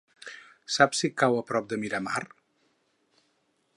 [0.77, 2.25] Saps si cau a prop de Miramar?